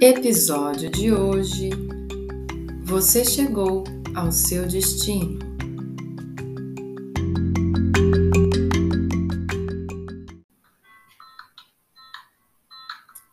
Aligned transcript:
Episódio 0.00 0.88
de 0.88 1.12
hoje: 1.12 1.70
Você 2.84 3.24
chegou 3.24 3.82
ao 4.14 4.30
seu 4.30 4.64
destino. 4.64 5.40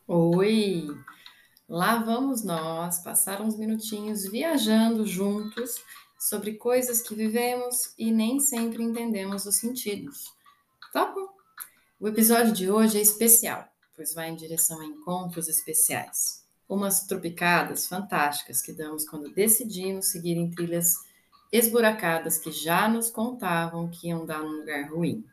Oi! 0.08 0.88
Lá 1.68 1.98
vamos 2.02 2.42
nós 2.42 2.98
passar 2.98 3.40
uns 3.40 3.56
minutinhos 3.56 4.24
viajando 4.24 5.06
juntos 5.06 5.76
sobre 6.18 6.54
coisas 6.54 7.00
que 7.00 7.14
vivemos 7.14 7.94
e 7.96 8.10
nem 8.10 8.40
sempre 8.40 8.82
entendemos 8.82 9.46
os 9.46 9.54
sentidos. 9.54 10.34
Topo? 10.92 11.30
O 12.00 12.08
episódio 12.08 12.52
de 12.52 12.68
hoje 12.68 12.98
é 12.98 13.02
especial, 13.02 13.68
pois 13.94 14.12
vai 14.12 14.30
em 14.30 14.34
direção 14.34 14.80
a 14.80 14.84
encontros 14.84 15.46
especiais 15.46 16.44
umas 16.68 17.06
tropicadas 17.06 17.86
fantásticas 17.86 18.60
que 18.60 18.72
damos 18.72 19.08
quando 19.08 19.32
decidimos 19.32 20.06
seguir 20.06 20.36
em 20.36 20.50
trilhas 20.50 20.94
esburacadas 21.52 22.38
que 22.38 22.50
já 22.50 22.88
nos 22.88 23.10
contavam 23.10 23.88
que 23.88 24.08
iam 24.08 24.26
dar 24.26 24.40
num 24.40 24.58
lugar 24.60 24.90
ruim. 24.90 25.24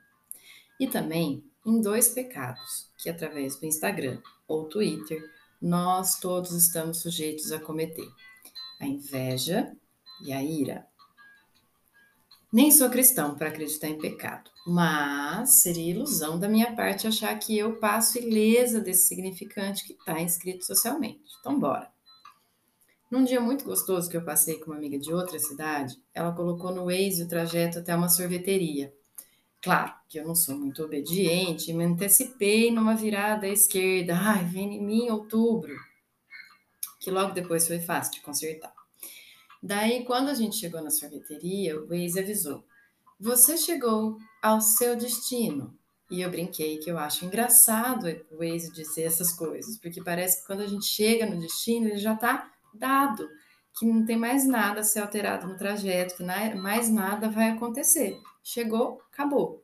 E 0.79 0.87
também 0.87 1.43
em 1.65 1.81
dois 1.81 2.09
pecados 2.09 2.89
que, 2.97 3.09
através 3.09 3.55
do 3.55 3.65
Instagram 3.65 4.21
ou 4.47 4.65
Twitter, 4.65 5.23
nós 5.61 6.19
todos 6.19 6.51
estamos 6.51 7.01
sujeitos 7.01 7.51
a 7.51 7.59
cometer: 7.59 8.09
a 8.79 8.85
inveja 8.85 9.75
e 10.21 10.31
a 10.33 10.43
ira. 10.43 10.87
Nem 12.53 12.69
sou 12.69 12.87
cristão 12.87 13.33
para 13.33 13.47
acreditar 13.47 13.87
em 13.87 13.97
pecado, 13.97 14.51
mas 14.67 15.53
seria 15.63 15.89
ilusão 15.89 16.37
da 16.37 16.47
minha 16.47 16.75
parte 16.75 17.07
achar 17.07 17.33
que 17.39 17.57
eu 17.57 17.77
passo 17.79 18.19
ilesa 18.19 18.79
desse 18.79 19.07
significante 19.07 19.83
que 19.83 19.93
está 19.93 20.21
inscrito 20.21 20.63
socialmente. 20.63 21.33
Então, 21.39 21.59
bora. 21.59 21.91
Num 23.09 23.23
dia 23.23 23.41
muito 23.41 23.65
gostoso 23.65 24.07
que 24.07 24.15
eu 24.15 24.23
passei 24.23 24.59
com 24.59 24.67
uma 24.67 24.77
amiga 24.77 24.99
de 24.99 25.11
outra 25.11 25.39
cidade, 25.39 25.99
ela 26.13 26.31
colocou 26.31 26.71
no 26.71 26.85
Waze 26.85 27.23
o 27.23 27.27
trajeto 27.27 27.79
até 27.79 27.95
uma 27.95 28.07
sorveteria. 28.07 28.93
Claro 29.59 29.91
que 30.07 30.19
eu 30.19 30.27
não 30.27 30.35
sou 30.35 30.55
muito 30.55 30.83
obediente 30.83 31.73
me 31.73 31.85
antecipei 31.85 32.69
numa 32.69 32.95
virada 32.95 33.47
à 33.47 33.49
esquerda. 33.49 34.15
Ai, 34.15 34.45
vem 34.45 34.75
em 34.75 34.85
mim 34.85 35.09
outubro. 35.09 35.75
Que 36.99 37.09
logo 37.09 37.33
depois 37.33 37.65
foi 37.65 37.79
fácil 37.79 38.13
de 38.13 38.21
consertar. 38.21 38.82
Daí, 39.65 40.03
quando 40.03 40.27
a 40.27 40.33
gente 40.33 40.57
chegou 40.57 40.81
na 40.81 40.89
sorveteria, 40.89 41.79
o 41.79 41.87
Waze 41.87 42.19
avisou: 42.19 42.65
Você 43.17 43.55
chegou 43.55 44.17
ao 44.41 44.59
seu 44.59 44.93
destino. 44.97 45.73
E 46.11 46.21
eu 46.21 46.29
brinquei 46.29 46.77
que 46.79 46.91
eu 46.91 46.97
acho 46.97 47.23
engraçado 47.23 48.07
o 48.29 48.39
Waze 48.39 48.73
dizer 48.73 49.03
essas 49.03 49.31
coisas, 49.31 49.79
porque 49.79 50.03
parece 50.03 50.41
que 50.41 50.47
quando 50.47 50.59
a 50.59 50.67
gente 50.67 50.85
chega 50.85 51.25
no 51.25 51.39
destino, 51.39 51.87
ele 51.87 51.97
já 51.97 52.13
está 52.13 52.51
dado, 52.73 53.27
que 53.79 53.85
não 53.85 54.05
tem 54.05 54.17
mais 54.17 54.45
nada 54.45 54.81
a 54.81 54.83
ser 54.83 54.99
alterado 54.99 55.47
no 55.47 55.57
trajeto, 55.57 56.17
que 56.17 56.23
mais 56.55 56.89
nada 56.89 57.29
vai 57.29 57.51
acontecer. 57.51 58.19
Chegou, 58.43 59.01
acabou. 59.13 59.63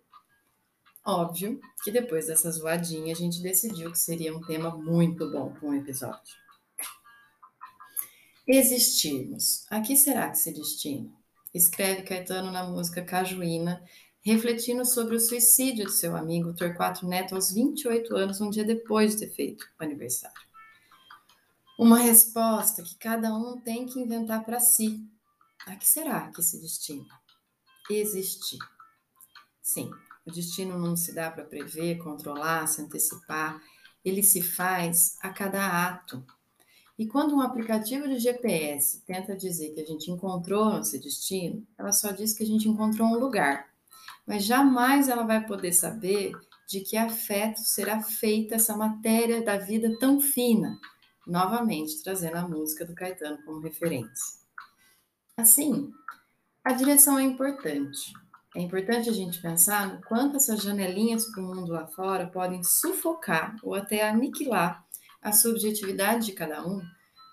Óbvio 1.06 1.60
que 1.84 1.92
depois 1.92 2.28
dessa 2.28 2.50
zoadinha 2.50 3.12
a 3.12 3.16
gente 3.16 3.42
decidiu 3.42 3.92
que 3.92 4.00
seria 4.00 4.36
um 4.36 4.42
tema 4.42 4.70
muito 4.76 5.30
bom 5.30 5.52
para 5.52 5.68
um 5.68 5.74
episódio. 5.74 6.49
Existirmos. 8.52 9.64
A 9.70 9.80
que 9.80 9.96
será 9.96 10.28
que 10.32 10.40
se 10.40 10.52
destina? 10.52 11.08
Escreve 11.54 12.02
Caetano 12.02 12.52
na 12.52 12.64
música 12.64 13.00
Cajuína, 13.00 13.80
refletindo 14.24 14.84
sobre 14.84 15.16
o 15.16 15.20
suicídio 15.20 15.86
de 15.86 15.92
seu 15.92 16.18
amigo 16.18 16.56
Torquato 16.56 17.08
Neto 17.08 17.36
aos 17.36 17.52
28 17.52 18.16
anos, 18.16 18.42
um 18.42 18.50
dia 18.50 18.64
depois 18.64 19.14
de 19.14 19.20
ter 19.20 19.36
feito 19.36 19.70
o 19.80 19.84
aniversário. 19.84 20.42
Uma 21.78 22.00
resposta 22.00 22.82
que 22.82 22.96
cada 22.96 23.32
um 23.38 23.62
tem 23.62 23.86
que 23.86 24.00
inventar 24.00 24.44
para 24.44 24.60
si. 24.60 25.08
A 25.68 25.76
que 25.76 25.88
será 25.88 26.32
que 26.32 26.42
se 26.42 26.60
destina? 26.60 27.22
Existir. 27.88 28.58
Sim, 29.62 29.92
o 30.26 30.32
destino 30.32 30.76
não 30.76 30.96
se 30.96 31.14
dá 31.14 31.30
para 31.30 31.46
prever, 31.46 32.00
controlar, 32.00 32.68
se 32.68 32.82
antecipar. 32.82 33.62
Ele 34.04 34.24
se 34.24 34.42
faz 34.42 35.18
a 35.22 35.30
cada 35.30 35.88
ato, 35.88 36.26
e 37.00 37.08
quando 37.08 37.34
um 37.34 37.40
aplicativo 37.40 38.10
de 38.10 38.20
GPS 38.20 39.02
tenta 39.06 39.34
dizer 39.34 39.70
que 39.70 39.80
a 39.80 39.86
gente 39.86 40.12
encontrou 40.12 40.66
nosso 40.66 41.00
destino, 41.00 41.66
ela 41.78 41.94
só 41.94 42.12
diz 42.12 42.34
que 42.34 42.44
a 42.44 42.46
gente 42.46 42.68
encontrou 42.68 43.08
um 43.08 43.18
lugar. 43.18 43.70
Mas 44.28 44.44
jamais 44.44 45.08
ela 45.08 45.24
vai 45.24 45.46
poder 45.46 45.72
saber 45.72 46.34
de 46.68 46.82
que 46.82 46.98
afeto 46.98 47.62
será 47.62 48.02
feita 48.02 48.56
essa 48.56 48.76
matéria 48.76 49.42
da 49.42 49.58
vida 49.58 49.98
tão 49.98 50.20
fina, 50.20 50.78
novamente 51.26 52.04
trazendo 52.04 52.36
a 52.36 52.46
música 52.46 52.86
do 52.86 52.94
Caetano 52.94 53.42
como 53.46 53.62
referência. 53.62 54.38
Assim, 55.38 55.94
a 56.66 56.74
direção 56.74 57.18
é 57.18 57.24
importante. 57.24 58.12
É 58.54 58.60
importante 58.60 59.10
a 59.10 59.14
gente 59.14 59.42
pensar 59.42 59.88
no 59.88 60.02
quanto 60.02 60.36
essas 60.36 60.62
janelinhas 60.62 61.32
para 61.32 61.42
o 61.42 61.46
mundo 61.46 61.72
lá 61.72 61.88
fora 61.88 62.28
podem 62.28 62.62
sufocar 62.62 63.56
ou 63.64 63.74
até 63.74 64.06
aniquilar 64.06 64.86
a 65.22 65.32
subjetividade 65.32 66.28
de 66.28 66.32
cada 66.32 66.66
um, 66.66 66.82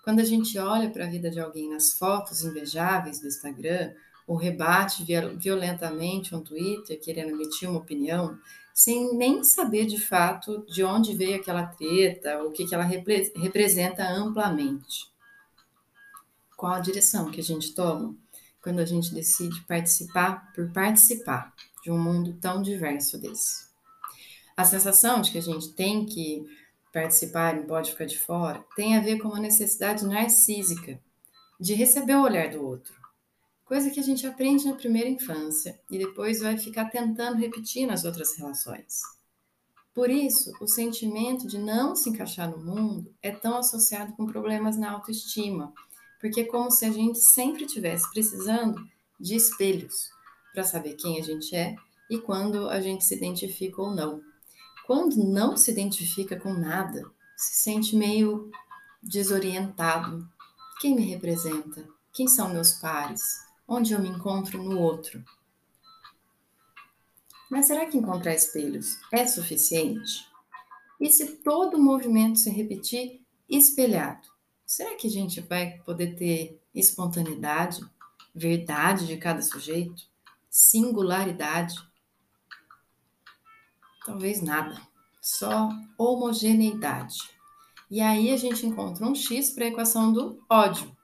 quando 0.03 0.19
a 0.19 0.23
gente 0.23 0.57
olha 0.57 0.89
para 0.89 1.05
a 1.05 1.09
vida 1.09 1.29
de 1.29 1.39
alguém 1.39 1.69
nas 1.69 1.91
fotos 1.91 2.43
invejáveis 2.43 3.19
do 3.19 3.27
Instagram, 3.27 3.93
ou 4.27 4.35
rebate 4.35 5.05
violentamente 5.37 6.35
um 6.35 6.41
Twitter 6.41 6.99
querendo 6.99 7.31
emitir 7.31 7.69
uma 7.69 7.79
opinião, 7.79 8.37
sem 8.73 9.15
nem 9.15 9.43
saber 9.43 9.85
de 9.85 9.99
fato 9.99 10.65
de 10.67 10.83
onde 10.83 11.15
veio 11.15 11.37
aquela 11.37 11.65
treta, 11.65 12.43
o 12.43 12.51
que, 12.51 12.65
que 12.65 12.75
ela 12.75 12.83
repre 12.83 13.31
representa 13.35 14.07
amplamente. 14.07 15.09
Qual 16.57 16.73
a 16.73 16.79
direção 16.79 17.31
que 17.31 17.39
a 17.39 17.43
gente 17.43 17.73
toma 17.73 18.13
quando 18.61 18.79
a 18.79 18.85
gente 18.85 19.13
decide 19.13 19.61
participar 19.61 20.51
por 20.53 20.71
participar 20.71 21.53
de 21.83 21.89
um 21.89 21.97
mundo 21.97 22.37
tão 22.41 22.61
diverso 22.61 23.17
desse? 23.17 23.65
A 24.55 24.65
sensação 24.65 25.21
de 25.21 25.31
que 25.31 25.37
a 25.37 25.41
gente 25.41 25.73
tem 25.73 26.05
que 26.05 26.45
participar 26.97 27.55
e 27.55 27.63
pode 27.63 27.91
ficar 27.91 28.05
de 28.05 28.17
fora, 28.17 28.65
tem 28.75 28.97
a 28.97 29.01
ver 29.01 29.19
com 29.19 29.27
uma 29.27 29.39
necessidade 29.39 30.03
narcísica 30.03 30.99
de 31.59 31.75
receber 31.75 32.15
o 32.15 32.23
olhar 32.23 32.49
do 32.49 32.65
outro. 32.65 32.95
Coisa 33.63 33.91
que 33.91 33.99
a 33.99 34.03
gente 34.03 34.25
aprende 34.25 34.65
na 34.65 34.73
primeira 34.73 35.07
infância 35.07 35.79
e 35.91 35.99
depois 35.99 36.39
vai 36.39 36.57
ficar 36.57 36.85
tentando 36.85 37.37
repetir 37.37 37.85
nas 37.85 38.03
outras 38.03 38.35
relações. 38.35 39.01
Por 39.93 40.09
isso, 40.09 40.51
o 40.59 40.67
sentimento 40.67 41.45
de 41.45 41.59
não 41.59 41.95
se 41.95 42.09
encaixar 42.09 42.49
no 42.49 42.57
mundo 42.57 43.13
é 43.21 43.29
tão 43.29 43.57
associado 43.57 44.13
com 44.13 44.25
problemas 44.25 44.75
na 44.75 44.89
autoestima, 44.89 45.71
porque 46.19 46.41
é 46.41 46.45
como 46.45 46.71
se 46.71 46.83
a 46.83 46.91
gente 46.91 47.19
sempre 47.19 47.65
estivesse 47.65 48.09
precisando 48.11 48.81
de 49.19 49.35
espelhos 49.35 50.09
para 50.51 50.63
saber 50.63 50.95
quem 50.95 51.19
a 51.19 51.23
gente 51.23 51.55
é 51.55 51.75
e 52.09 52.17
quando 52.17 52.67
a 52.69 52.81
gente 52.81 53.05
se 53.05 53.15
identifica 53.15 53.83
ou 53.83 53.91
não. 53.91 54.19
Quando 54.87 55.17
não 55.17 55.57
se 55.57 55.69
identifica 55.69 56.39
com 56.39 56.53
nada, 56.53 57.11
se 57.35 57.61
sente 57.61 57.93
meio 57.93 58.49
desorientado. 59.03 60.25
Quem 60.79 60.95
me 60.95 61.01
representa? 61.01 61.85
Quem 62.13 62.25
são 62.25 62.47
meus 62.47 62.71
pares? 62.71 63.21
Onde 63.67 63.91
eu 63.91 63.99
me 63.99 64.07
encontro 64.07 64.63
no 64.63 64.79
outro? 64.79 65.21
Mas 67.51 67.67
será 67.67 67.85
que 67.85 67.97
encontrar 67.97 68.33
espelhos 68.33 68.97
é 69.11 69.27
suficiente? 69.27 70.25
E 71.01 71.09
se 71.09 71.35
todo 71.43 71.77
movimento 71.77 72.39
se 72.39 72.49
repetir 72.49 73.21
espelhado? 73.49 74.25
Será 74.65 74.95
que 74.95 75.07
a 75.07 75.11
gente 75.11 75.41
vai 75.41 75.79
poder 75.79 76.15
ter 76.15 76.61
espontaneidade, 76.73 77.81
verdade 78.33 79.05
de 79.05 79.17
cada 79.17 79.41
sujeito, 79.41 80.03
singularidade? 80.49 81.75
Talvez 84.07 84.41
nada, 84.41 84.81
só 85.21 85.69
homogeneidade. 85.97 87.29
E 87.91 87.99
aí 87.99 88.31
a 88.31 88.37
gente 88.37 88.65
encontra 88.65 89.05
um 89.05 89.13
x 89.13 89.51
para 89.51 89.65
a 89.65 89.67
equação 89.67 90.13
do 90.13 90.41
ódio. 90.49 90.95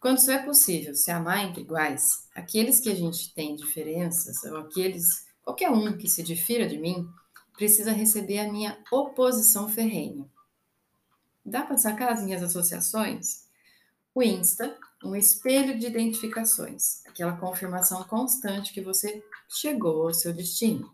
Quando 0.00 0.18
isso 0.18 0.32
é 0.32 0.42
possível, 0.42 0.92
se 0.92 1.12
amar 1.12 1.44
entre 1.44 1.60
iguais, 1.60 2.28
aqueles 2.34 2.80
que 2.80 2.88
a 2.88 2.96
gente 2.96 3.32
tem 3.32 3.54
diferenças, 3.54 4.42
ou 4.42 4.56
aqueles, 4.56 5.24
qualquer 5.44 5.70
um 5.70 5.96
que 5.96 6.08
se 6.08 6.20
difira 6.20 6.66
de 6.66 6.78
mim, 6.78 7.08
precisa 7.52 7.92
receber 7.92 8.40
a 8.40 8.52
minha 8.52 8.76
oposição 8.90 9.68
ferrenha. 9.68 10.28
Dá 11.46 11.62
para 11.62 11.78
sacar 11.78 12.12
as 12.12 12.24
minhas 12.24 12.42
associações? 12.42 13.46
O 14.12 14.20
Insta, 14.20 14.76
um 15.04 15.14
espelho 15.14 15.78
de 15.78 15.86
identificações, 15.86 17.06
aquela 17.06 17.36
confirmação 17.36 18.02
constante 18.02 18.72
que 18.72 18.80
você 18.80 19.22
chegou 19.48 20.08
ao 20.08 20.12
seu 20.12 20.32
destino. 20.32 20.92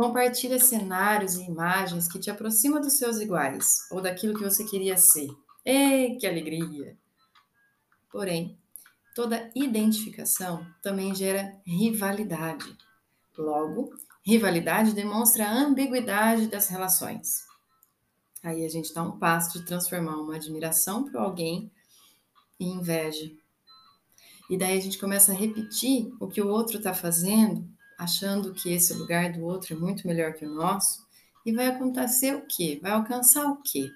Compartilha 0.00 0.58
cenários 0.58 1.34
e 1.34 1.42
imagens 1.42 2.10
que 2.10 2.18
te 2.18 2.30
aproximam 2.30 2.80
dos 2.80 2.94
seus 2.94 3.20
iguais 3.20 3.86
ou 3.90 4.00
daquilo 4.00 4.32
que 4.32 4.42
você 4.42 4.64
queria 4.64 4.96
ser. 4.96 5.28
Ei, 5.62 6.16
que 6.16 6.26
alegria! 6.26 6.96
Porém, 8.10 8.58
toda 9.14 9.50
identificação 9.54 10.66
também 10.82 11.14
gera 11.14 11.54
rivalidade. 11.66 12.74
Logo, 13.36 13.90
rivalidade 14.24 14.94
demonstra 14.94 15.46
a 15.46 15.52
ambiguidade 15.52 16.46
das 16.46 16.68
relações. 16.68 17.44
Aí 18.42 18.64
a 18.64 18.68
gente 18.70 18.94
dá 18.94 19.02
um 19.02 19.18
passo 19.18 19.58
de 19.58 19.66
transformar 19.66 20.16
uma 20.16 20.36
admiração 20.36 21.04
por 21.04 21.18
alguém 21.18 21.70
em 22.58 22.76
inveja. 22.76 23.30
E 24.48 24.56
daí 24.56 24.78
a 24.78 24.80
gente 24.80 24.98
começa 24.98 25.32
a 25.32 25.36
repetir 25.36 26.10
o 26.18 26.26
que 26.26 26.40
o 26.40 26.48
outro 26.48 26.78
está 26.78 26.94
fazendo, 26.94 27.68
achando 28.00 28.54
que 28.54 28.72
esse 28.72 28.94
lugar 28.94 29.30
do 29.30 29.44
outro 29.44 29.74
é 29.74 29.78
muito 29.78 30.06
melhor 30.06 30.32
que 30.32 30.46
o 30.46 30.54
nosso, 30.54 31.06
e 31.44 31.52
vai 31.52 31.66
acontecer 31.66 32.34
o 32.34 32.46
quê? 32.46 32.80
Vai 32.82 32.92
alcançar 32.92 33.44
o 33.44 33.60
quê? 33.62 33.90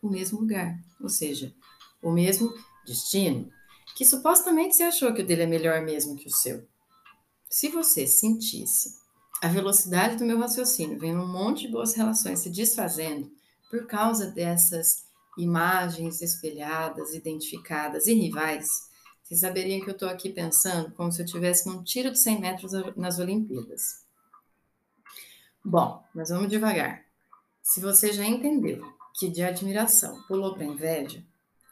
O 0.00 0.08
mesmo 0.08 0.40
lugar, 0.40 0.74
ou 0.98 1.10
seja, 1.10 1.54
o 2.02 2.10
mesmo 2.10 2.50
destino, 2.86 3.52
que 3.94 4.06
supostamente 4.06 4.74
você 4.74 4.84
achou 4.84 5.12
que 5.12 5.20
o 5.20 5.26
dele 5.26 5.42
é 5.42 5.46
melhor 5.46 5.82
mesmo 5.82 6.16
que 6.16 6.28
o 6.28 6.34
seu. 6.34 6.66
Se 7.50 7.68
você 7.68 8.06
sentisse 8.06 8.98
a 9.42 9.48
velocidade 9.48 10.16
do 10.16 10.24
meu 10.24 10.38
raciocínio, 10.38 10.98
vendo 10.98 11.20
um 11.20 11.30
monte 11.30 11.66
de 11.66 11.72
boas 11.72 11.94
relações 11.94 12.38
se 12.38 12.48
desfazendo 12.48 13.30
por 13.70 13.86
causa 13.86 14.28
dessas 14.28 15.04
imagens 15.36 16.22
espelhadas, 16.22 17.14
identificadas 17.14 18.06
e 18.06 18.14
rivais, 18.14 18.88
vocês 19.30 19.42
saberiam 19.42 19.80
que 19.80 19.88
eu 19.88 19.94
estou 19.94 20.08
aqui 20.08 20.28
pensando 20.28 20.90
como 20.90 21.12
se 21.12 21.22
eu 21.22 21.24
estivesse 21.24 21.68
num 21.68 21.84
tiro 21.84 22.10
de 22.10 22.18
100 22.18 22.40
metros 22.40 22.72
nas 22.96 23.20
Olimpíadas. 23.20 24.04
Bom, 25.64 26.04
mas 26.12 26.30
vamos 26.30 26.48
devagar. 26.48 27.04
Se 27.62 27.80
você 27.80 28.12
já 28.12 28.24
entendeu 28.24 28.84
que 29.14 29.28
de 29.28 29.40
admiração 29.44 30.20
pulou 30.26 30.54
para 30.54 30.64
inveja, 30.64 31.22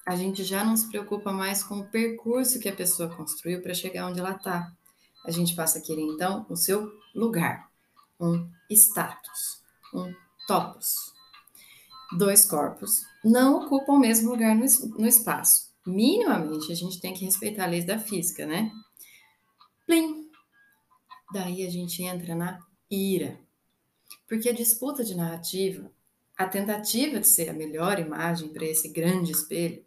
a 0.06 0.14
gente 0.14 0.44
já 0.44 0.62
não 0.62 0.76
se 0.76 0.88
preocupa 0.88 1.32
mais 1.32 1.64
com 1.64 1.80
o 1.80 1.86
percurso 1.88 2.60
que 2.60 2.68
a 2.68 2.76
pessoa 2.76 3.08
construiu 3.08 3.60
para 3.60 3.74
chegar 3.74 4.06
onde 4.06 4.20
ela 4.20 4.36
está. 4.36 4.72
A 5.24 5.32
gente 5.32 5.56
passa 5.56 5.80
a 5.80 5.82
querer, 5.82 6.02
então, 6.02 6.46
o 6.48 6.54
seu 6.54 6.92
lugar, 7.12 7.68
um 8.20 8.48
status, 8.70 9.64
um 9.92 10.14
topos. 10.46 11.12
Dois 12.16 12.46
corpos 12.46 13.02
não 13.24 13.64
ocupam 13.64 13.94
o 13.94 13.98
mesmo 13.98 14.30
lugar 14.30 14.54
no, 14.54 14.64
no 14.96 15.08
espaço. 15.08 15.67
Minimamente, 15.88 16.70
a 16.70 16.74
gente 16.74 17.00
tem 17.00 17.14
que 17.14 17.24
respeitar 17.24 17.64
a 17.64 17.66
lei 17.66 17.82
da 17.82 17.98
física, 17.98 18.44
né? 18.44 18.70
Plim! 19.86 20.30
Daí 21.32 21.66
a 21.66 21.70
gente 21.70 22.02
entra 22.02 22.34
na 22.34 22.58
ira. 22.90 23.40
Porque 24.28 24.50
a 24.50 24.52
disputa 24.52 25.02
de 25.02 25.14
narrativa, 25.14 25.90
a 26.36 26.46
tentativa 26.46 27.18
de 27.18 27.26
ser 27.26 27.48
a 27.48 27.54
melhor 27.54 27.98
imagem 27.98 28.50
para 28.50 28.66
esse 28.66 28.90
grande 28.90 29.32
espelho, 29.32 29.82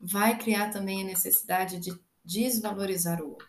vai 0.00 0.38
criar 0.38 0.70
também 0.70 1.02
a 1.02 1.06
necessidade 1.06 1.78
de 1.78 1.92
desvalorizar 2.24 3.20
o 3.20 3.32
outro, 3.32 3.46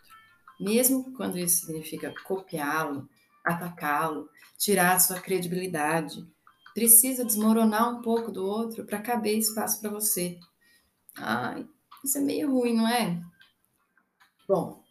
mesmo 0.60 1.14
quando 1.14 1.38
isso 1.38 1.64
significa 1.64 2.14
copiá-lo, 2.24 3.08
atacá-lo, 3.42 4.28
tirar 4.58 5.00
sua 5.00 5.18
credibilidade. 5.18 6.26
Precisa 6.74 7.24
desmoronar 7.24 7.90
um 7.90 8.02
pouco 8.02 8.30
do 8.30 8.44
outro 8.44 8.84
para 8.84 9.00
caber 9.00 9.38
espaço 9.38 9.80
para 9.80 9.88
você. 9.88 10.38
Ai, 11.16 11.66
isso 12.06 12.18
é 12.18 12.20
meio 12.20 12.50
ruim, 12.50 12.74
não 12.74 12.88
é? 12.88 13.20
Bom, 14.48 14.82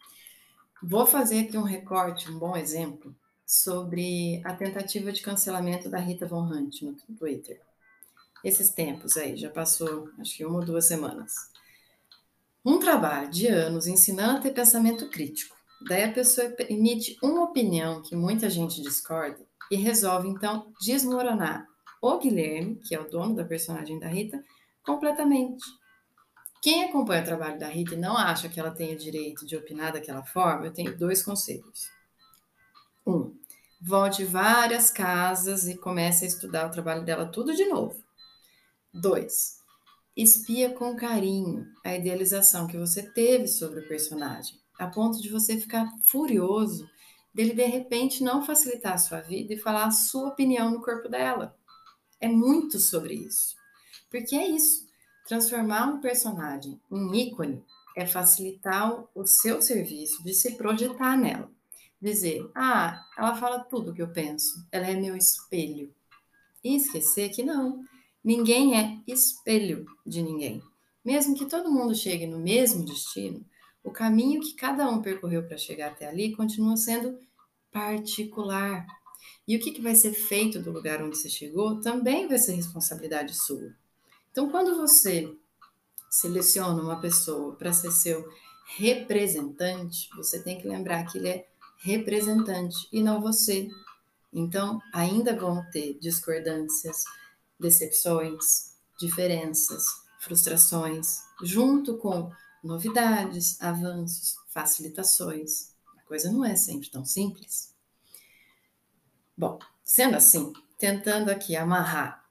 vou 0.82 1.06
fazer 1.06 1.40
aqui 1.40 1.56
um 1.56 1.62
recorte, 1.62 2.30
um 2.30 2.38
bom 2.38 2.54
exemplo, 2.54 3.16
sobre 3.46 4.42
a 4.44 4.54
tentativa 4.54 5.10
de 5.10 5.22
cancelamento 5.22 5.88
da 5.88 5.98
Rita 5.98 6.26
Von 6.26 6.44
Hunt 6.44 6.82
no 6.82 6.94
Twitter. 7.16 7.60
Esses 8.44 8.68
tempos 8.68 9.16
aí, 9.16 9.34
já 9.36 9.48
passou 9.48 10.10
acho 10.18 10.36
que 10.36 10.44
uma 10.44 10.58
ou 10.58 10.64
duas 10.64 10.84
semanas. 10.84 11.32
Um 12.62 12.78
trabalho 12.78 13.30
de 13.30 13.46
anos 13.46 13.86
ensinando 13.86 14.38
a 14.38 14.40
ter 14.40 14.52
pensamento 14.52 15.08
crítico. 15.08 15.56
Daí 15.88 16.04
a 16.04 16.12
pessoa 16.12 16.54
emite 16.68 17.16
uma 17.22 17.44
opinião 17.44 18.02
que 18.02 18.14
muita 18.14 18.50
gente 18.50 18.82
discorda 18.82 19.40
e 19.70 19.76
resolve 19.76 20.28
então 20.28 20.72
desmoronar 20.80 21.66
o 22.02 22.18
Guilherme, 22.18 22.76
que 22.76 22.94
é 22.94 23.00
o 23.00 23.08
dono 23.08 23.34
da 23.34 23.44
personagem 23.44 23.98
da 23.98 24.06
Rita, 24.06 24.42
completamente. 24.84 25.64
Quem 26.62 26.84
acompanha 26.84 27.22
o 27.22 27.26
trabalho 27.26 27.58
da 27.58 27.68
Rita 27.68 27.94
e 27.94 27.98
não 27.98 28.16
acha 28.16 28.48
que 28.48 28.58
ela 28.58 28.70
o 28.70 28.96
direito 28.96 29.46
de 29.46 29.56
opinar 29.56 29.92
daquela 29.92 30.24
forma, 30.24 30.66
eu 30.66 30.72
tenho 30.72 30.96
dois 30.96 31.22
conselhos. 31.22 31.88
Um, 33.06 33.36
volte 33.80 34.24
várias 34.24 34.90
casas 34.90 35.68
e 35.68 35.76
comece 35.76 36.24
a 36.24 36.28
estudar 36.28 36.66
o 36.66 36.70
trabalho 36.70 37.04
dela 37.04 37.26
tudo 37.26 37.54
de 37.54 37.64
novo. 37.66 38.02
Dois, 38.92 39.58
espia 40.16 40.70
com 40.70 40.96
carinho 40.96 41.66
a 41.84 41.94
idealização 41.94 42.66
que 42.66 42.78
você 42.78 43.02
teve 43.02 43.46
sobre 43.46 43.80
o 43.80 43.88
personagem, 43.88 44.58
a 44.78 44.86
ponto 44.86 45.20
de 45.20 45.28
você 45.28 45.58
ficar 45.58 45.88
furioso 46.02 46.88
dele 47.36 47.52
de 47.52 47.66
repente 47.66 48.24
não 48.24 48.42
facilitar 48.42 48.94
a 48.94 48.98
sua 48.98 49.20
vida 49.20 49.52
e 49.52 49.58
falar 49.58 49.84
a 49.84 49.90
sua 49.90 50.28
opinião 50.30 50.70
no 50.70 50.80
corpo 50.80 51.06
dela. 51.06 51.54
É 52.18 52.28
muito 52.28 52.80
sobre 52.80 53.12
isso. 53.12 53.54
Porque 54.10 54.34
é 54.34 54.48
isso. 54.48 54.86
Transformar 55.26 55.86
um 55.86 56.00
personagem 56.00 56.80
em 56.90 57.16
ícone 57.20 57.62
é 57.96 58.06
facilitar 58.06 59.04
o 59.14 59.26
seu 59.26 59.60
serviço 59.60 60.22
de 60.22 60.32
se 60.32 60.56
projetar 60.56 61.16
nela. 61.16 61.50
Dizer, 62.00 62.48
ah, 62.54 63.04
ela 63.16 63.34
fala 63.36 63.60
tudo 63.60 63.90
o 63.90 63.94
que 63.94 64.02
eu 64.02 64.08
penso, 64.08 64.66
ela 64.70 64.86
é 64.86 64.94
meu 64.94 65.16
espelho. 65.16 65.92
E 66.62 66.76
esquecer 66.76 67.30
que 67.30 67.42
não, 67.42 67.84
Ninguém 68.26 68.76
é 68.76 68.98
espelho 69.06 69.86
de 70.04 70.20
ninguém. 70.20 70.60
Mesmo 71.04 71.36
que 71.36 71.46
todo 71.46 71.70
mundo 71.70 71.94
chegue 71.94 72.26
no 72.26 72.40
mesmo 72.40 72.84
destino, 72.84 73.46
o 73.84 73.92
caminho 73.92 74.40
que 74.40 74.54
cada 74.54 74.90
um 74.90 75.00
percorreu 75.00 75.44
para 75.44 75.56
chegar 75.56 75.92
até 75.92 76.08
ali 76.08 76.34
continua 76.34 76.76
sendo 76.76 77.16
particular. 77.70 78.84
E 79.46 79.56
o 79.56 79.60
que, 79.60 79.70
que 79.70 79.80
vai 79.80 79.94
ser 79.94 80.12
feito 80.12 80.60
do 80.60 80.72
lugar 80.72 81.00
onde 81.04 81.16
você 81.16 81.28
chegou 81.28 81.80
também 81.80 82.26
vai 82.26 82.36
ser 82.36 82.54
responsabilidade 82.54 83.32
sua. 83.32 83.72
Então, 84.36 84.50
quando 84.50 84.76
você 84.76 85.34
seleciona 86.10 86.82
uma 86.82 87.00
pessoa 87.00 87.56
para 87.56 87.72
ser 87.72 87.90
seu 87.90 88.30
representante, 88.76 90.10
você 90.14 90.42
tem 90.42 90.60
que 90.60 90.68
lembrar 90.68 91.04
que 91.06 91.16
ele 91.16 91.28
é 91.30 91.48
representante 91.78 92.86
e 92.92 93.02
não 93.02 93.18
você. 93.18 93.66
Então, 94.30 94.78
ainda 94.92 95.34
vão 95.34 95.64
ter 95.70 95.98
discordâncias, 96.00 97.04
decepções, 97.58 98.76
diferenças, 99.00 99.86
frustrações, 100.20 101.22
junto 101.42 101.96
com 101.96 102.30
novidades, 102.62 103.58
avanços, 103.58 104.36
facilitações. 104.50 105.72
A 105.96 106.02
coisa 106.02 106.30
não 106.30 106.44
é 106.44 106.56
sempre 106.56 106.90
tão 106.90 107.06
simples. 107.06 107.74
Bom, 109.34 109.58
sendo 109.82 110.14
assim, 110.14 110.52
tentando 110.78 111.30
aqui 111.30 111.56
amarrar 111.56 112.22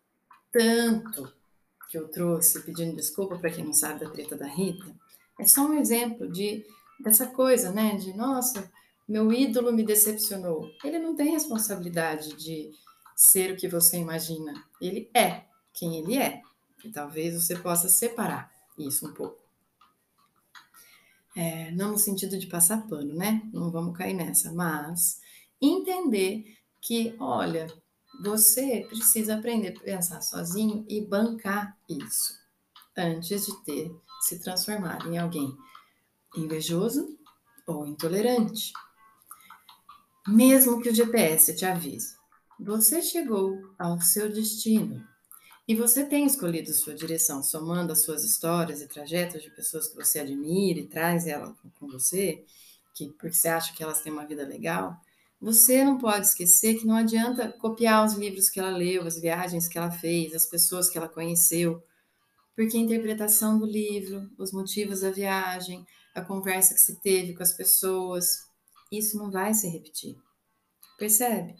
tanto 0.52 1.35
que 1.96 1.98
eu 1.98 2.10
trouxe, 2.10 2.62
pedindo 2.62 2.94
desculpa 2.94 3.38
para 3.38 3.50
quem 3.50 3.64
não 3.64 3.74
sabe 3.74 4.02
da 4.02 4.10
treta 4.10 4.36
da 4.36 4.46
Rita, 4.46 4.86
é 5.40 5.48
só 5.48 5.66
um 5.66 5.80
exemplo 5.80 6.30
de 6.30 6.66
dessa 7.00 7.28
coisa, 7.28 7.72
né? 7.72 7.96
De 7.96 8.14
nossa, 8.14 8.70
meu 9.08 9.32
ídolo 9.32 9.72
me 9.72 9.84
decepcionou. 9.84 10.70
Ele 10.84 11.00
não 11.00 11.16
tem 11.16 11.32
responsabilidade 11.32 12.36
de 12.36 12.72
ser 13.16 13.54
o 13.54 13.56
que 13.56 13.70
você 13.70 13.98
imagina. 13.98 14.54
Ele 14.82 15.10
é 15.14 15.46
quem 15.74 15.98
ele 15.98 16.18
é. 16.18 16.42
E 16.84 16.92
talvez 16.92 17.34
você 17.34 17.56
possa 17.58 17.88
separar 17.88 18.52
isso 18.78 19.08
um 19.08 19.14
pouco. 19.14 19.42
É, 21.34 21.72
não 21.72 21.92
no 21.92 21.98
sentido 21.98 22.38
de 22.38 22.48
passar 22.48 22.88
pano, 22.88 23.14
né? 23.14 23.42
Não 23.54 23.72
vamos 23.72 23.98
cair 23.98 24.14
nessa, 24.14 24.52
mas 24.52 25.20
entender 25.62 26.58
que, 26.82 27.16
olha, 27.20 27.68
você 28.22 28.86
precisa 28.88 29.36
aprender 29.36 29.70
a 29.70 29.80
pensar 29.80 30.22
sozinho 30.22 30.86
e 30.88 31.02
bancar 31.02 31.78
isso 31.90 32.40
antes 32.98 33.46
de 33.46 33.64
ter 33.64 33.92
se 34.22 34.40
transformado 34.40 35.12
em 35.12 35.18
alguém 35.18 35.56
invejoso 36.36 37.18
ou 37.68 37.86
intolerante. 37.86 38.72
Mesmo 40.28 40.82
que 40.82 40.90
o 40.90 40.96
GPS 40.96 41.56
te 41.56 41.66
avise 41.66 42.16
você 42.60 43.02
chegou 43.02 43.60
ao 43.78 44.00
seu 44.00 44.32
destino 44.32 45.06
e 45.68 45.76
você 45.76 46.06
tem 46.06 46.26
escolhido 46.26 46.74
sua 46.74 46.94
direção, 46.94 47.44
somando 47.44 47.92
as 47.92 48.04
suas 48.04 48.24
histórias 48.24 48.82
e 48.82 48.88
trajetos 48.88 49.42
de 49.42 49.50
pessoas 49.50 49.88
que 49.88 49.96
você 49.96 50.20
admira 50.20 50.80
e 50.80 50.88
traz 50.88 51.28
ela 51.28 51.54
com 51.78 51.88
você, 51.88 52.46
que 52.94 53.10
porque 53.10 53.36
você 53.36 53.50
acha 53.50 53.76
que 53.76 53.84
elas 53.84 54.02
têm 54.02 54.14
uma 54.14 54.26
vida 54.26 54.46
legal. 54.46 54.96
Você 55.46 55.84
não 55.84 56.00
pode 56.00 56.26
esquecer 56.26 56.74
que 56.74 56.88
não 56.88 56.96
adianta 56.96 57.52
copiar 57.60 58.04
os 58.04 58.16
livros 58.16 58.50
que 58.50 58.60
ela 58.60 58.76
leu, 58.76 59.06
as 59.06 59.22
viagens 59.22 59.68
que 59.68 59.78
ela 59.78 59.92
fez, 59.92 60.34
as 60.34 60.48
pessoas 60.48 60.90
que 60.90 60.98
ela 60.98 61.08
conheceu, 61.08 61.84
porque 62.56 62.76
a 62.76 62.80
interpretação 62.80 63.60
do 63.60 63.64
livro, 63.68 64.28
os 64.40 64.52
motivos 64.52 65.02
da 65.02 65.12
viagem, 65.12 65.86
a 66.16 66.22
conversa 66.22 66.74
que 66.74 66.80
se 66.80 67.00
teve 67.00 67.36
com 67.36 67.44
as 67.44 67.54
pessoas, 67.54 68.50
isso 68.92 69.20
não 69.20 69.30
vai 69.30 69.54
se 69.54 69.68
repetir. 69.68 70.18
Percebe? 70.98 71.56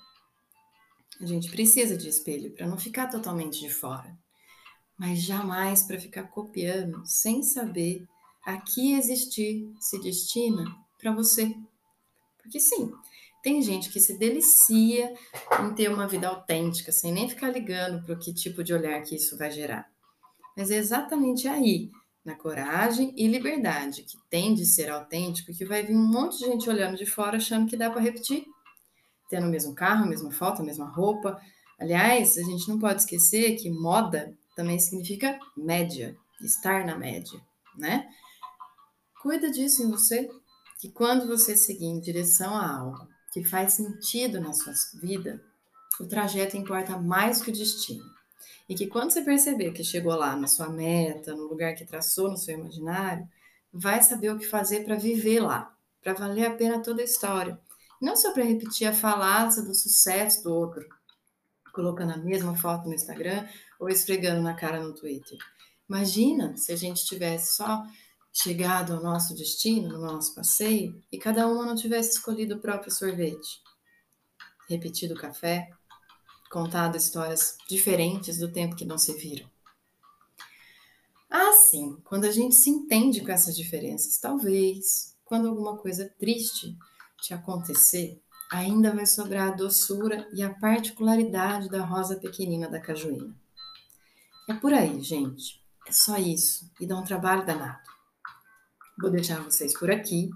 A 1.22 1.26
gente 1.28 1.52
precisa 1.52 1.96
de 1.96 2.10
espelho 2.10 2.56
para 2.56 2.66
não 2.66 2.80
ficar 2.80 3.08
totalmente 3.08 3.60
de 3.60 3.70
fora, 3.70 4.18
mas 4.98 5.22
jamais 5.22 5.84
para 5.84 6.00
ficar 6.00 6.24
copiando 6.24 7.06
sem 7.06 7.44
saber 7.44 8.04
a 8.44 8.60
que 8.60 8.96
existir 8.96 9.72
se 9.80 10.02
destina 10.02 10.66
para 10.98 11.14
você. 11.14 11.56
Porque 12.46 12.60
sim, 12.60 12.92
tem 13.42 13.62
gente 13.62 13.90
que 13.90 14.00
se 14.00 14.18
delicia 14.18 15.14
em 15.62 15.74
ter 15.74 15.92
uma 15.92 16.08
vida 16.08 16.28
autêntica, 16.28 16.92
sem 16.92 17.12
nem 17.12 17.28
ficar 17.28 17.50
ligando 17.50 18.04
para 18.06 18.16
que 18.16 18.34
tipo 18.34 18.64
de 18.64 18.72
olhar 18.72 19.02
que 19.02 19.16
isso 19.16 19.36
vai 19.36 19.52
gerar. 19.52 19.90
Mas 20.56 20.70
é 20.70 20.78
exatamente 20.78 21.48
aí, 21.48 21.90
na 22.24 22.36
coragem 22.36 23.14
e 23.18 23.28
liberdade, 23.28 24.04
que 24.04 24.18
tem 24.30 24.54
de 24.54 24.66
ser 24.66 24.92
autêntico, 24.92 25.54
que 25.54 25.66
vai 25.66 25.84
vir 25.84 25.96
um 25.96 26.08
monte 26.08 26.38
de 26.38 26.46
gente 26.46 26.70
olhando 26.70 26.98
de 26.98 27.06
fora 27.06 27.38
achando 27.38 27.68
que 27.68 27.76
dá 27.76 27.90
para 27.90 28.02
repetir. 28.02 28.46
Tendo 29.28 29.48
o 29.48 29.52
mesmo 29.52 29.74
carro, 29.74 30.06
a 30.06 30.08
mesma 30.08 30.32
foto, 30.32 30.62
a 30.62 30.66
mesma 30.66 30.88
roupa. 30.88 31.40
Aliás, 31.80 32.38
a 32.38 32.44
gente 32.44 32.70
não 32.70 32.78
pode 32.78 33.02
esquecer 33.02 33.56
que 33.56 33.72
moda 33.72 34.36
também 34.56 34.78
significa 34.80 35.38
média, 35.58 36.16
estar 36.42 36.86
na 36.86 36.96
média, 36.96 37.42
né? 37.76 38.08
Cuida 39.22 39.50
disso 39.50 39.82
em 39.82 39.90
você, 39.90 40.30
que 40.80 40.90
quando 40.90 41.28
você 41.28 41.56
seguir 41.56 41.86
em 41.86 42.00
direção 42.00 42.56
a 42.56 42.78
algo 42.78 43.08
que 43.32 43.44
faz 43.44 43.74
sentido 43.74 44.40
na 44.40 44.54
sua 44.54 44.74
vida, 45.02 45.44
o 46.00 46.06
trajeto 46.06 46.58
importa 46.58 46.98
mais 46.98 47.42
que 47.42 47.50
o 47.50 47.54
destino. 47.54 48.04
E 48.68 48.76
que 48.76 48.88
quando 48.88 49.12
você 49.12 49.22
perceber 49.22 49.72
que 49.72 49.84
chegou 49.84 50.16
lá 50.16 50.36
na 50.36 50.48
sua 50.48 50.70
meta, 50.70 51.36
no 51.36 51.48
lugar 51.48 51.76
que 51.76 51.86
traçou 51.86 52.30
no 52.30 52.38
seu 52.38 52.58
imaginário, 52.58 53.28
vai 53.72 54.02
saber 54.02 54.32
o 54.32 54.40
que 54.40 54.46
fazer 54.46 54.84
para 54.84 54.96
viver 54.96 55.40
lá, 55.40 55.76
para 56.02 56.14
valer 56.14 56.46
a 56.46 56.56
pena 56.56 56.82
toda 56.82 57.02
a 57.02 57.06
história. 57.06 57.60
Não 58.02 58.16
só 58.16 58.32
para 58.34 58.44
repetir 58.44 58.88
a 58.88 58.94
falácia 58.94 59.62
do 59.62 59.76
sucesso 59.76 60.44
do 60.44 60.54
outro, 60.54 60.86
colocando 61.74 62.14
a 62.14 62.18
mesma 62.18 62.56
foto 62.56 62.88
no 62.88 62.94
Instagram 62.94 63.48
ou 63.80 63.90
esfregando 63.90 64.42
na 64.42 64.54
cara 64.54 64.82
no 64.82 64.94
Twitter. 64.94 65.38
Imagina 65.88 66.56
se 66.58 66.72
a 66.72 66.76
gente 66.76 67.06
tivesse 67.06 67.56
só 67.56 67.84
chegado 68.36 68.94
ao 68.94 69.02
nosso 69.02 69.34
destino, 69.34 69.88
no 69.88 70.02
nosso 70.02 70.36
passeio, 70.36 71.02
e 71.10 71.18
cada 71.18 71.48
uma 71.48 71.66
não 71.66 71.74
tivesse 71.74 72.18
escolhido 72.18 72.56
o 72.56 72.60
próprio 72.60 72.92
sorvete, 72.92 73.62
repetido 74.68 75.14
o 75.14 75.18
café, 75.18 75.72
contado 76.52 76.98
histórias 76.98 77.58
diferentes 77.68 78.38
do 78.38 78.52
tempo 78.52 78.76
que 78.76 78.84
não 78.84 78.98
se 78.98 79.14
viram. 79.14 79.50
Assim, 81.30 81.98
quando 82.04 82.26
a 82.26 82.32
gente 82.32 82.56
se 82.56 82.70
entende 82.70 83.22
com 83.22 83.32
essas 83.32 83.56
diferenças, 83.56 84.18
talvez, 84.18 85.16
quando 85.24 85.48
alguma 85.48 85.78
coisa 85.78 86.14
triste 86.20 86.78
te 87.22 87.34
acontecer, 87.34 88.22
ainda 88.52 88.94
vai 88.94 89.06
sobrar 89.06 89.54
a 89.54 89.56
doçura 89.56 90.28
e 90.34 90.44
a 90.44 90.54
particularidade 90.54 91.70
da 91.70 91.86
rosa 91.86 92.18
pequenina 92.18 92.70
da 92.70 92.82
cajuína. 92.82 93.34
É 94.50 94.54
por 94.54 94.74
aí, 94.74 95.02
gente. 95.02 95.64
É 95.88 95.92
só 95.92 96.18
isso. 96.18 96.70
E 96.80 96.86
dá 96.86 96.98
um 96.98 97.04
trabalho 97.04 97.46
danado. 97.46 97.95
Vou 99.00 99.10
deixar 99.10 99.44
vocês 99.44 99.78
por 99.78 99.92
aqui. 99.92 100.30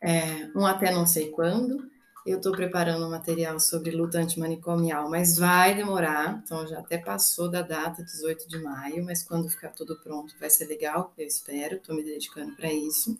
É, 0.00 0.48
um 0.54 0.64
até 0.64 0.92
não 0.92 1.06
sei 1.06 1.30
quando. 1.30 1.88
Eu 2.26 2.36
estou 2.36 2.52
preparando 2.52 3.06
um 3.06 3.10
material 3.10 3.58
sobre 3.58 3.90
luta 3.90 4.18
antimanicomial, 4.18 5.08
mas 5.08 5.38
vai 5.38 5.74
demorar. 5.74 6.42
Então 6.44 6.66
já 6.66 6.78
até 6.78 6.98
passou 6.98 7.50
da 7.50 7.62
data 7.62 8.02
18 8.02 8.48
de 8.48 8.58
maio, 8.58 9.04
mas 9.04 9.22
quando 9.22 9.48
ficar 9.48 9.70
tudo 9.70 9.98
pronto 10.00 10.34
vai 10.38 10.50
ser 10.50 10.66
legal, 10.66 11.12
eu 11.16 11.26
espero. 11.26 11.76
Estou 11.76 11.96
me 11.96 12.04
dedicando 12.04 12.54
para 12.54 12.72
isso. 12.72 13.18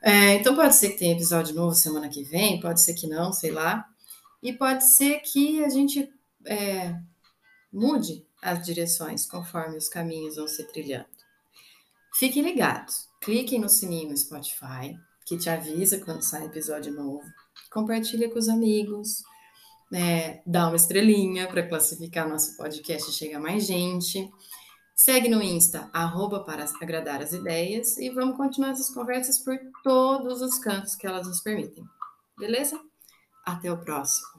É, 0.00 0.34
então 0.34 0.54
pode 0.54 0.74
ser 0.74 0.90
que 0.90 0.98
tenha 0.98 1.14
episódio 1.14 1.54
novo 1.54 1.74
semana 1.74 2.08
que 2.08 2.22
vem, 2.22 2.60
pode 2.60 2.80
ser 2.80 2.94
que 2.94 3.06
não, 3.06 3.32
sei 3.32 3.50
lá. 3.50 3.88
E 4.42 4.52
pode 4.52 4.84
ser 4.84 5.20
que 5.20 5.64
a 5.64 5.68
gente 5.68 6.12
é, 6.46 6.94
mude 7.72 8.26
as 8.42 8.64
direções 8.64 9.26
conforme 9.26 9.76
os 9.76 9.88
caminhos 9.88 10.36
vão 10.36 10.46
se 10.46 10.62
trilhando. 10.64 11.06
Fiquem 12.14 12.42
ligados. 12.42 13.08
Cliquem 13.24 13.58
no 13.58 13.70
sininho 13.70 14.10
no 14.10 14.16
Spotify, 14.16 14.94
que 15.24 15.38
te 15.38 15.48
avisa 15.48 15.98
quando 16.04 16.20
sai 16.20 16.44
episódio 16.44 16.92
novo. 16.92 17.24
Compartilha 17.72 18.30
com 18.30 18.38
os 18.38 18.50
amigos, 18.50 19.22
né? 19.90 20.42
dá 20.44 20.66
uma 20.66 20.76
estrelinha 20.76 21.48
para 21.48 21.66
classificar 21.66 22.28
nosso 22.28 22.54
podcast 22.54 23.08
e 23.08 23.14
chegar 23.14 23.40
mais 23.40 23.66
gente. 23.66 24.30
Segue 24.94 25.30
no 25.30 25.42
Insta, 25.42 25.88
arroba 25.90 26.44
para 26.44 26.66
agradar 26.82 27.22
as 27.22 27.32
ideias, 27.32 27.96
e 27.96 28.10
vamos 28.10 28.36
continuar 28.36 28.72
essas 28.72 28.90
conversas 28.90 29.38
por 29.38 29.58
todos 29.82 30.42
os 30.42 30.58
cantos 30.58 30.94
que 30.94 31.06
elas 31.06 31.26
nos 31.26 31.40
permitem. 31.40 31.82
Beleza? 32.38 32.78
Até 33.46 33.72
o 33.72 33.78
próximo. 33.78 34.33